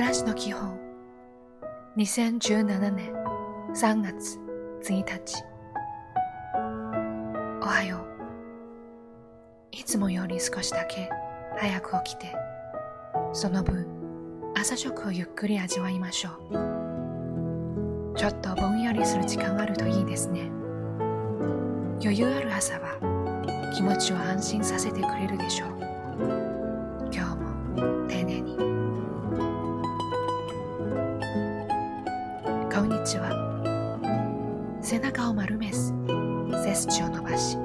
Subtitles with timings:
[0.00, 0.78] 私の基本。
[1.96, 3.12] 2017年
[3.74, 4.38] 3月
[4.84, 5.42] 1日。
[7.60, 8.00] おはよう。
[9.72, 11.10] いつもより少しだけ
[11.58, 12.32] 早く起きて
[13.32, 13.88] その分
[14.54, 18.14] 朝食をゆっくり味わいましょう。
[18.16, 20.48] ちょっとぼんやりする時間があるといいですね。
[22.00, 25.87] 余裕ある朝は気持ちを安心させてくれるでしょう。
[32.78, 33.34] こんにちは
[34.80, 35.92] 背中を丸めず
[36.62, 37.56] 背筋を伸ばし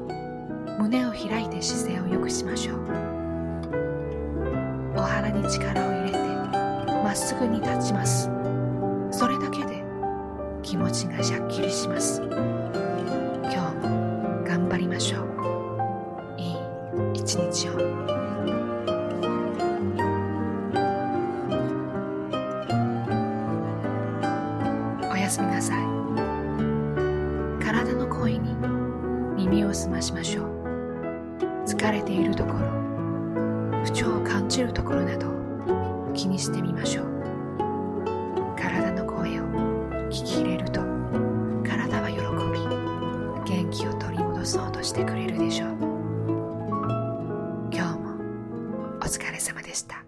[0.79, 2.79] 胸を開いて姿勢を良くしましょう。
[4.97, 6.17] お腹に力を入れて
[7.03, 8.27] まっすぐに立ちます。
[9.11, 9.83] それだけで
[10.63, 12.19] 気持ちがシャッキリします。
[12.23, 15.27] 今日も頑張りましょう。
[16.39, 16.57] いい
[17.13, 18.22] 一日を。
[25.23, 25.77] やすみなさい。
[27.63, 28.53] 体の声に
[29.37, 30.45] 耳を澄ましましょう。
[31.65, 32.59] 疲れているところ
[33.85, 35.27] 不調を感じるところなど
[36.13, 37.05] 気にしてみましょう。
[38.57, 39.43] 体の声を
[40.09, 40.81] 聞き入れると
[41.65, 42.17] 体は喜
[42.51, 45.69] び元気を取り戻そうとしてくれるでしょう。
[47.71, 48.17] 今日も
[48.99, 50.03] お疲れ様でした。